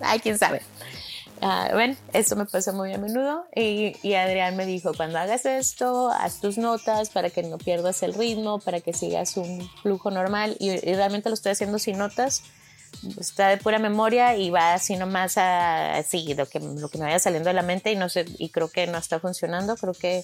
ay, 0.01 0.19
quién 0.19 0.37
sabe. 0.37 0.61
Ven, 1.73 1.95
esto 2.13 2.35
me 2.35 2.45
pasa 2.45 2.71
muy 2.71 2.93
a 2.93 2.97
menudo 2.97 3.45
y, 3.55 3.95
y, 4.01 4.15
Adrián 4.15 4.55
me 4.55 4.65
dijo, 4.65 4.93
cuando 4.95 5.19
hagas 5.19 5.45
esto, 5.45 6.09
haz 6.09 6.41
tus 6.41 6.57
notas 6.57 7.09
para 7.09 7.29
que 7.29 7.43
no 7.43 7.59
pierdas 7.59 8.01
el 8.01 8.15
ritmo, 8.15 8.59
para 8.59 8.81
que 8.81 8.91
sigas 8.91 9.37
un 9.37 9.69
flujo 9.83 10.09
normal 10.09 10.55
y 10.59 10.75
realmente 10.95 11.29
lo 11.29 11.35
estoy 11.35 11.51
haciendo 11.51 11.77
sin 11.77 11.99
notas, 11.99 12.41
está 13.19 13.49
de 13.49 13.57
pura 13.57 13.79
memoria 13.79 14.35
y 14.35 14.49
va 14.49 14.73
así 14.73 14.95
nomás 14.95 15.37
a, 15.37 15.97
así, 15.97 16.33
lo 16.33 16.45
que, 16.47 16.59
lo 16.59 16.89
que 16.89 16.97
me 16.97 17.05
vaya 17.05 17.19
saliendo 17.19 17.49
de 17.49 17.53
la 17.53 17.61
mente 17.61 17.91
y 17.91 17.95
no 17.95 18.09
sé, 18.09 18.25
y 18.37 18.49
creo 18.49 18.69
que 18.69 18.87
no 18.87 18.97
está 18.97 19.19
funcionando, 19.19 19.75
creo 19.75 19.93
que, 19.93 20.23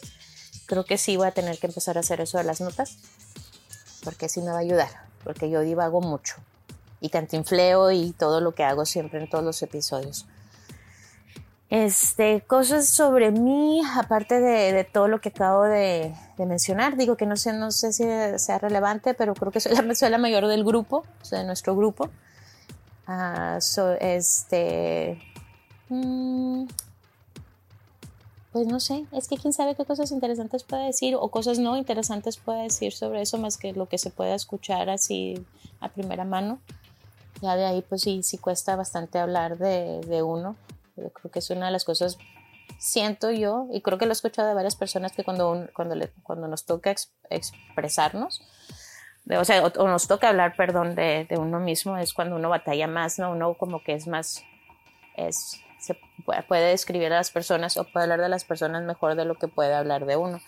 creo 0.66 0.86
que 0.86 0.98
sí 0.98 1.18
voy 1.18 1.28
a 1.28 1.32
tener 1.32 1.58
que 1.60 1.68
empezar 1.68 1.98
a 1.98 2.02
hacer 2.02 2.22
eso 2.22 2.38
de 2.38 2.44
las 2.44 2.62
notas, 2.62 2.98
porque 4.04 4.30
sí 4.30 4.42
me 4.42 4.52
va 4.52 4.58
a 4.58 4.62
ayudar, 4.62 4.90
porque 5.24 5.50
yo 5.50 5.62
divago 5.62 6.02
mucho 6.02 6.36
y 7.00 7.10
cantinfleo 7.10 7.92
y 7.92 8.14
todo 8.14 8.40
lo 8.40 8.54
que 8.54 8.64
hago 8.64 8.86
siempre 8.86 9.20
en 9.20 9.30
todos 9.30 9.44
los 9.44 9.62
episodios. 9.62 10.26
Este, 11.70 12.42
cosas 12.42 12.88
sobre 12.88 13.32
mí, 13.32 13.82
aparte 13.98 14.40
de, 14.40 14.84
todo 14.84 15.08
lo 15.08 15.20
que 15.20 15.30
acabo 15.30 15.64
de, 15.64 16.14
mencionar, 16.38 16.96
digo 16.98 17.18
que 17.18 17.26
no 17.26 17.36
sé, 17.36 17.52
no 17.52 17.72
sé 17.72 17.92
si 17.92 18.04
sea 18.38 18.60
relevante, 18.60 19.16
pero 19.16 19.34
creo 19.34 19.52
que 19.52 19.60
soy 19.60 19.76
la, 19.76 19.96
soy 19.96 20.12
la 20.12 20.18
mayor 20.20 20.48
del 20.48 20.64
grupo, 20.64 21.04
de 21.32 21.44
nuestro 21.44 21.76
grupo. 21.76 22.10
Uh, 23.08 23.60
este, 24.00 25.22
mm, 25.90 26.66
pues 28.52 28.68
no 28.68 28.80
sé, 28.80 29.06
es 29.12 29.28
que 29.28 29.38
quién 29.38 29.52
sabe 29.52 29.76
qué 29.76 29.84
cosas 29.84 30.12
interesantes 30.12 30.64
puede 30.64 30.86
decir 30.86 31.16
o 31.16 31.30
cosas 31.30 31.60
no 31.60 31.76
interesantes 31.76 32.38
puede 32.38 32.64
decir 32.64 32.94
sobre 32.94 33.22
eso 33.22 33.38
más 33.38 33.58
que 33.58 33.74
lo 33.74 33.90
que 33.90 33.98
se 33.98 34.10
puede 34.10 34.36
escuchar 34.36 34.90
así 34.90 35.46
a 35.80 35.90
primera 35.90 36.24
mano. 36.24 36.60
Ya 37.42 37.56
de 37.56 37.66
ahí 37.66 37.82
pues 37.82 38.04
sí, 38.04 38.24
sí 38.24 38.38
cuesta 38.38 38.76
bastante 38.76 39.20
hablar 39.20 39.58
de, 39.58 40.24
uno 40.24 40.56
creo 40.96 41.32
que 41.32 41.40
es 41.40 41.50
una 41.50 41.68
de 41.68 41.72
las 41.72 41.86
cosas, 41.86 42.18
siento 42.78 43.32
yo, 43.32 43.68
y 43.72 43.82
creo 43.82 43.98
que 43.98 44.06
lo 44.06 44.12
he 44.12 44.14
escuchado 44.14 44.48
de 44.48 44.54
varias 44.54 44.76
personas, 44.76 45.12
que 45.12 45.24
cuando, 45.24 45.68
cuando, 45.76 45.96
cuando 46.24 46.48
nos 46.48 46.66
toca 46.66 46.94
expresarnos, 47.30 48.42
o 49.30 49.46
sea, 49.46 49.66
o, 49.66 49.88
nos 49.88 50.08
toca 50.08 50.30
hablar, 50.30 50.56
perdón, 50.56 50.96
de, 50.96 51.26
de, 51.30 51.38
uno 51.38 51.60
mismo, 51.60 51.98
es 51.98 52.14
cuando 52.14 52.36
uno 52.36 52.50
batalla 52.50 52.88
más, 52.88 53.20
¿no? 53.20 53.32
Uno 53.32 53.54
como 53.56 53.84
que 53.84 53.94
es 53.94 54.08
más, 54.08 54.44
es, 55.16 55.60
se 55.80 55.98
puede 56.48 56.70
describir 56.70 57.08
a 57.14 57.18
las 57.18 57.32
personas 57.32 57.78
o 57.78 57.86
puede 57.86 58.04
hablar 58.04 58.22
de 58.22 58.30
las 58.30 58.46
personas 58.46 58.84
mejor 58.84 59.16
de 59.16 59.26
lo 59.26 59.36
que 59.36 59.48
puede 59.48 59.74
hablar 59.74 60.06
de 60.06 60.18
uno. 60.18 60.40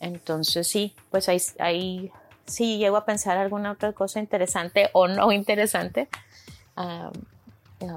Entonces 0.00 0.68
sí, 0.68 0.94
pues 1.10 1.28
ahí, 1.28 1.38
ahí 1.58 2.12
sí 2.46 2.78
llego 2.78 2.96
a 2.96 3.04
pensar 3.04 3.36
alguna 3.36 3.72
otra 3.72 3.92
cosa 3.92 4.20
interesante 4.20 4.90
o 4.92 5.08
no 5.08 5.32
interesante. 5.32 6.08
Ah, 6.76 7.10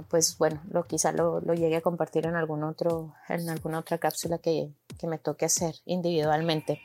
pues 0.10 0.38
bueno, 0.38 0.62
lo, 0.70 0.86
quizá 0.86 1.12
lo, 1.12 1.42
lo, 1.42 1.54
llegue 1.54 1.78
a 1.78 1.82
compartir 1.82 2.28
en, 2.28 2.36
algún 2.36 2.64
otro, 2.64 3.14
en 3.30 3.50
alguna 3.50 3.80
otra 3.80 3.98
cápsula 3.98 4.38
que, 4.38 4.72
que 5.00 5.08
me 5.08 5.18
toque 5.18 5.46
hacer 5.46 5.76
individualmente. 5.86 6.82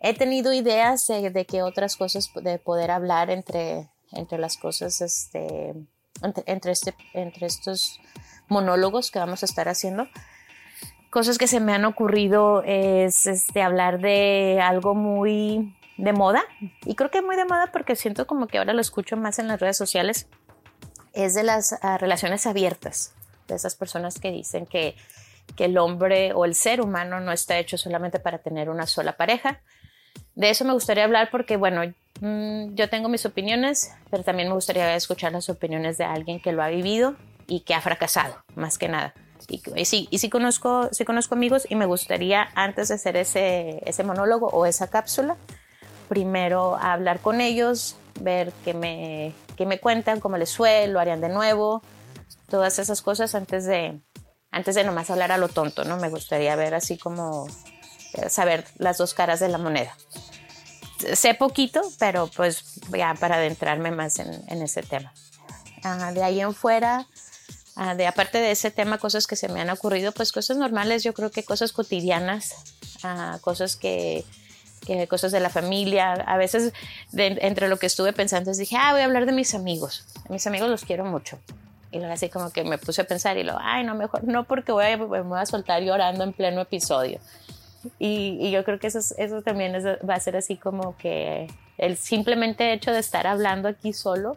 He 0.00 0.14
tenido 0.14 0.52
ideas 0.52 1.06
de, 1.06 1.30
de 1.30 1.44
que 1.44 1.62
otras 1.62 1.96
cosas, 1.96 2.30
de 2.34 2.58
poder 2.58 2.90
hablar 2.90 3.30
entre, 3.30 3.90
entre 4.12 4.38
las 4.38 4.56
cosas, 4.56 5.00
este, 5.00 5.74
entre, 6.22 6.72
este, 6.72 6.94
entre 7.12 7.46
estos 7.46 8.00
monólogos 8.48 9.10
que 9.10 9.18
vamos 9.18 9.42
a 9.42 9.46
estar 9.46 9.68
haciendo. 9.68 10.08
Cosas 11.10 11.38
que 11.38 11.46
se 11.46 11.60
me 11.60 11.72
han 11.74 11.84
ocurrido 11.84 12.62
es 12.64 13.26
este, 13.26 13.62
hablar 13.62 14.00
de 14.00 14.60
algo 14.62 14.94
muy 14.94 15.76
de 15.98 16.12
moda. 16.12 16.44
Y 16.84 16.94
creo 16.94 17.10
que 17.10 17.20
muy 17.22 17.36
de 17.36 17.44
moda 17.44 17.70
porque 17.72 17.96
siento 17.96 18.26
como 18.26 18.46
que 18.46 18.58
ahora 18.58 18.72
lo 18.72 18.80
escucho 18.80 19.16
más 19.16 19.38
en 19.38 19.48
las 19.48 19.60
redes 19.60 19.76
sociales 19.76 20.28
es 21.12 21.34
de 21.34 21.42
las 21.42 21.76
ah, 21.82 21.98
relaciones 21.98 22.46
abiertas, 22.46 23.14
de 23.48 23.56
esas 23.56 23.74
personas 23.74 24.18
que 24.18 24.30
dicen 24.30 24.66
que, 24.66 24.94
que 25.56 25.64
el 25.66 25.76
hombre 25.78 26.32
o 26.32 26.44
el 26.44 26.54
ser 26.54 26.80
humano 26.80 27.20
no 27.20 27.32
está 27.32 27.58
hecho 27.58 27.76
solamente 27.76 28.20
para 28.20 28.38
tener 28.38 28.70
una 28.70 28.86
sola 28.86 29.16
pareja. 29.16 29.60
De 30.34 30.50
eso 30.50 30.64
me 30.64 30.72
gustaría 30.72 31.04
hablar 31.04 31.28
porque, 31.30 31.56
bueno, 31.56 31.82
mm, 32.20 32.74
yo 32.74 32.88
tengo 32.88 33.08
mis 33.08 33.26
opiniones, 33.26 33.92
pero 34.10 34.22
también 34.22 34.48
me 34.48 34.54
gustaría 34.54 34.94
escuchar 34.94 35.32
las 35.32 35.48
opiniones 35.48 35.98
de 35.98 36.04
alguien 36.04 36.40
que 36.40 36.52
lo 36.52 36.62
ha 36.62 36.68
vivido 36.68 37.16
y 37.46 37.60
que 37.60 37.74
ha 37.74 37.80
fracasado, 37.80 38.36
más 38.54 38.78
que 38.78 38.88
nada. 38.88 39.14
Y, 39.48 39.60
y 39.74 39.84
sí, 39.84 40.08
y 40.10 40.18
sí 40.18 40.30
conozco, 40.30 40.88
sí 40.92 41.04
conozco 41.04 41.34
amigos 41.34 41.66
y 41.68 41.74
me 41.74 41.86
gustaría, 41.86 42.48
antes 42.54 42.88
de 42.88 42.94
hacer 42.94 43.16
ese, 43.16 43.82
ese 43.84 44.04
monólogo 44.04 44.46
o 44.48 44.66
esa 44.66 44.88
cápsula, 44.88 45.36
primero 46.08 46.76
hablar 46.76 47.20
con 47.20 47.40
ellos, 47.40 47.96
ver 48.20 48.52
qué 48.64 48.74
me, 48.74 49.34
qué 49.56 49.66
me 49.66 49.78
cuentan, 49.78 50.20
cómo 50.20 50.36
les 50.36 50.56
fue, 50.56 50.86
lo 50.86 51.00
harían 51.00 51.20
de 51.20 51.28
nuevo, 51.28 51.82
todas 52.48 52.78
esas 52.78 53.02
cosas 53.02 53.34
antes 53.34 53.64
de, 53.64 54.00
antes 54.50 54.74
de 54.74 54.84
nomás 54.84 55.10
hablar 55.10 55.32
a 55.32 55.38
lo 55.38 55.48
tonto, 55.48 55.84
¿no? 55.84 55.96
Me 55.96 56.10
gustaría 56.10 56.54
ver 56.56 56.74
así 56.74 56.98
como 56.98 57.46
saber 58.28 58.64
las 58.78 58.98
dos 58.98 59.14
caras 59.14 59.40
de 59.40 59.48
la 59.48 59.58
moneda. 59.58 59.96
Sé 61.14 61.34
poquito, 61.34 61.80
pero 61.98 62.28
pues 62.28 62.80
ya 62.90 63.14
para 63.14 63.36
adentrarme 63.36 63.90
más 63.90 64.18
en, 64.18 64.42
en 64.48 64.62
ese 64.62 64.82
tema. 64.82 65.12
Ah, 65.82 66.12
de 66.12 66.22
ahí 66.22 66.40
en 66.40 66.54
fuera, 66.54 67.06
ah, 67.76 67.94
de 67.94 68.06
aparte 68.06 68.38
de 68.38 68.50
ese 68.50 68.70
tema, 68.70 68.98
cosas 68.98 69.26
que 69.26 69.36
se 69.36 69.48
me 69.48 69.60
han 69.60 69.70
ocurrido, 69.70 70.12
pues 70.12 70.30
cosas 70.30 70.58
normales, 70.58 71.02
yo 71.02 71.14
creo 71.14 71.30
que 71.30 71.42
cosas 71.42 71.72
cotidianas, 71.72 72.54
ah, 73.02 73.38
cosas 73.40 73.76
que 73.76 74.24
que 74.86 75.06
cosas 75.08 75.32
de 75.32 75.40
la 75.40 75.50
familia. 75.50 76.12
A 76.12 76.36
veces, 76.36 76.72
entre 77.12 77.68
lo 77.68 77.78
que 77.78 77.86
estuve 77.86 78.12
pensando, 78.12 78.52
dije, 78.52 78.76
ah, 78.78 78.92
voy 78.92 79.02
a 79.02 79.04
hablar 79.04 79.26
de 79.26 79.32
mis 79.32 79.54
amigos. 79.54 80.04
mis 80.28 80.46
amigos 80.46 80.68
los 80.68 80.84
quiero 80.84 81.04
mucho. 81.04 81.38
Y 81.92 81.98
luego 81.98 82.12
así 82.12 82.28
como 82.28 82.50
que 82.50 82.62
me 82.64 82.78
puse 82.78 83.02
a 83.02 83.04
pensar 83.04 83.36
y 83.36 83.42
lo, 83.42 83.58
ay, 83.60 83.84
no, 83.84 83.94
mejor 83.94 84.24
no, 84.24 84.44
porque 84.44 84.70
voy 84.72 84.84
a, 84.84 84.96
me 84.96 85.22
voy 85.22 85.40
a 85.40 85.46
soltar 85.46 85.82
llorando 85.82 86.24
en 86.24 86.32
pleno 86.32 86.60
episodio. 86.60 87.20
Y, 87.98 88.36
y 88.40 88.50
yo 88.50 88.64
creo 88.64 88.78
que 88.78 88.88
eso, 88.88 89.00
eso 89.16 89.42
también 89.42 89.74
va 90.08 90.14
a 90.14 90.20
ser 90.20 90.36
así 90.36 90.56
como 90.56 90.96
que 90.98 91.48
el 91.78 91.96
simplemente 91.96 92.72
hecho 92.72 92.92
de 92.92 92.98
estar 92.98 93.26
hablando 93.26 93.68
aquí 93.68 93.92
solo, 93.92 94.36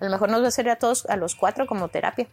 a 0.00 0.04
lo 0.04 0.10
mejor 0.10 0.28
nos 0.28 0.40
va 0.40 0.46
a 0.46 0.48
hacer 0.48 0.68
a 0.68 0.76
todos, 0.76 1.06
a 1.06 1.16
los 1.16 1.34
cuatro, 1.34 1.66
como 1.66 1.88
terapia. 1.88 2.26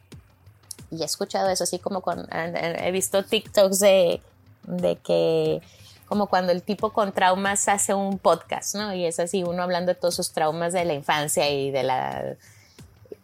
Y 0.91 1.01
he 1.01 1.05
escuchado 1.05 1.49
eso, 1.49 1.63
así 1.63 1.79
como 1.79 2.01
con, 2.01 2.27
he 2.31 2.91
visto 2.91 3.23
TikToks 3.23 3.79
de, 3.79 4.21
de 4.63 4.95
que 4.97 5.61
como 6.07 6.27
cuando 6.27 6.51
el 6.51 6.61
tipo 6.61 6.91
con 6.91 7.11
traumas 7.11 7.67
hace 7.67 7.93
un 7.93 8.19
podcast, 8.19 8.75
¿no? 8.75 8.93
Y 8.93 9.05
es 9.05 9.19
así, 9.19 9.43
uno 9.43 9.63
hablando 9.63 9.93
de 9.93 9.99
todos 9.99 10.15
sus 10.15 10.31
traumas 10.31 10.73
de 10.73 10.85
la 10.85 10.93
infancia 10.93 11.49
y 11.49 11.71
de 11.71 11.83
la 11.83 12.35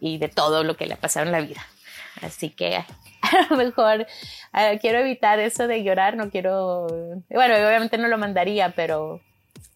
y 0.00 0.18
de 0.18 0.28
todo 0.28 0.64
lo 0.64 0.76
que 0.76 0.86
le 0.86 0.94
ha 0.94 0.96
pasado 0.96 1.26
en 1.26 1.32
la 1.32 1.40
vida. 1.40 1.64
Así 2.22 2.50
que 2.50 2.84
a 3.48 3.48
lo 3.50 3.56
mejor 3.56 4.06
quiero 4.80 5.00
evitar 5.00 5.38
eso 5.38 5.66
de 5.66 5.82
llorar, 5.82 6.16
no 6.16 6.30
quiero, 6.30 6.86
bueno, 7.30 7.54
obviamente 7.54 7.98
no 7.98 8.08
lo 8.08 8.18
mandaría, 8.18 8.70
pero 8.70 9.20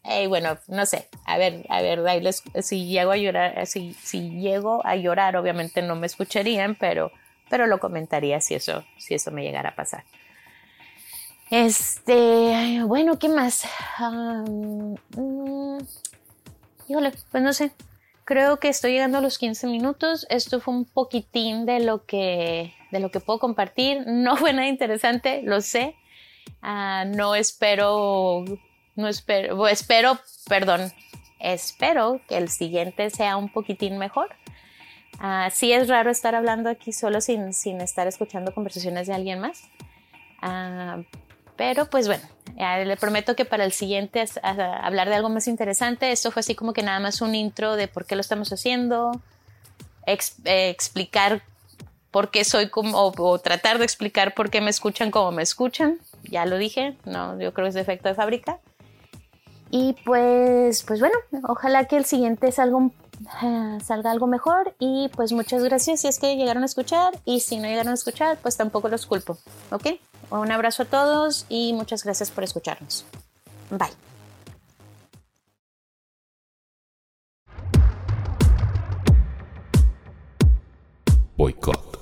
hey, 0.05 0.27
bueno, 0.27 0.59
no 0.69 0.87
sé, 0.87 1.09
a 1.25 1.39
ver, 1.39 1.65
a 1.69 1.83
ver, 1.83 2.03
si 2.63 2.87
llego 2.87 3.13
a 3.13 3.17
llorar, 3.17 3.67
si, 3.67 3.95
si 3.95 4.31
llego 4.41 4.85
a 4.87 4.97
llorar, 4.97 5.37
obviamente 5.37 5.83
no 5.83 5.97
me 5.97 6.07
escucharían, 6.07 6.75
pero, 6.75 7.11
pero 7.49 7.67
lo 7.67 7.81
comentaría 7.81 8.41
si 8.41 8.55
eso, 8.55 8.85
si 8.99 9.15
eso 9.15 9.31
me 9.31 9.43
llegara 9.43 9.71
a 9.71 9.75
pasar. 9.75 10.05
Este, 11.51 12.83
bueno, 12.85 13.19
¿qué 13.19 13.29
más? 13.29 13.65
Um, 14.01 14.97
híjole, 16.89 17.13
pues 17.31 17.43
no 17.43 17.53
sé. 17.53 17.73
Creo 18.25 18.59
que 18.59 18.69
estoy 18.69 18.93
llegando 18.93 19.19
a 19.19 19.21
los 19.21 19.39
15 19.39 19.67
minutos. 19.67 20.27
Esto 20.31 20.61
fue 20.61 20.75
un 20.75 20.87
poquitín 20.87 21.67
de 21.67 21.81
lo 21.81 22.07
que, 22.07 22.75
de 22.95 23.01
lo 23.01 23.11
que 23.11 23.21
puedo 23.21 23.39
compartir. 23.39 24.05
No 24.07 24.37
fue 24.37 24.53
nada 24.53 24.69
interesante, 24.69 25.43
lo 25.43 25.61
sé. 25.61 25.97
Ah, 26.63 27.05
no 27.07 27.35
espero, 27.35 28.45
no 28.95 29.09
espero, 29.09 29.67
espero, 29.69 30.19
perdón, 30.49 30.93
espero 31.41 32.21
que 32.29 32.39
el 32.39 32.49
siguiente 32.49 33.11
sea 33.11 33.37
un 33.37 33.53
poquitín 33.53 33.99
mejor. 33.99 34.35
Uh, 35.21 35.51
sí 35.51 35.73
es 35.73 35.89
raro 35.89 36.11
estar 36.11 36.35
hablando 36.35 36.71
aquí 36.71 36.93
solo 36.93 37.21
sin, 37.21 37.53
sin 37.53 37.81
estar 37.81 38.07
escuchando 38.07 38.55
conversaciones 38.55 39.07
de 39.07 39.15
alguien 39.15 39.41
más. 39.41 39.63
Uh, 40.43 41.05
pero 41.57 41.87
pues 41.87 42.09
bueno, 42.09 42.25
le 42.57 42.97
prometo 42.97 43.37
que 43.37 43.45
para 43.45 43.65
el 43.65 43.73
siguiente 43.73 44.25
hablar 44.43 45.09
de 45.09 45.15
algo 45.15 45.29
más 45.29 45.47
interesante. 45.47 46.11
Esto 46.11 46.31
fue 46.31 46.41
así 46.41 46.55
como 46.55 46.73
que 46.73 46.83
nada 46.83 46.99
más 46.99 47.21
un 47.21 47.35
intro 47.35 47.77
de 47.77 47.89
por 47.89 48.07
qué 48.07 48.17
lo 48.17 48.21
estamos 48.21 48.53
haciendo, 48.53 49.13
eh, 50.07 50.69
explicar 50.71 51.43
por 52.15 52.31
qué 52.31 52.45
soy 52.45 52.69
como, 52.69 52.97
o, 52.97 53.39
tratar 53.41 53.79
de 53.79 53.85
explicar 53.85 54.35
por 54.35 54.49
qué 54.49 54.61
me 54.61 54.71
escuchan 54.71 55.11
como 55.11 55.33
me 55.33 55.43
escuchan. 55.43 55.99
Ya 56.23 56.47
lo 56.47 56.59
dije, 56.59 56.97
no, 57.05 57.41
yo 57.41 57.53
creo 57.53 57.65
que 57.65 57.71
es 57.71 57.75
defecto 57.75 58.09
de 58.09 58.15
fábrica. 58.15 58.61
Y 59.69 59.97
pues, 60.05 60.85
pues 60.85 61.01
bueno, 61.01 61.17
ojalá 61.49 61.87
que 61.87 61.97
el 61.97 62.05
siguiente 62.05 62.53
salga, 62.53 62.77
un, 62.77 62.95
eh, 63.43 63.79
salga 63.85 64.13
algo 64.13 64.29
mejor. 64.29 64.77
Y 64.79 65.11
pues 65.17 65.33
muchas 65.33 65.65
gracias 65.65 66.03
si 66.03 66.07
es 66.07 66.21
que 66.21 66.37
llegaron 66.37 66.63
a 66.63 66.67
escuchar. 66.67 67.19
Y 67.25 67.41
si 67.41 67.57
no 67.57 67.67
llegaron 67.67 67.91
a 67.91 67.95
escuchar, 67.95 68.39
pues 68.41 68.57
tampoco 68.57 68.89
los 68.89 69.07
culpo. 69.07 69.37
¿Ok? 69.73 69.99
Un 70.31 70.53
abrazo 70.53 70.85
a 70.85 70.87
todos 70.87 71.47
y 71.49 71.73
muchas 71.73 72.05
gracias 72.05 72.31
por 72.31 72.45
escucharnos. 72.45 73.05
Bye. 73.71 73.89
Boycott. 81.37 81.94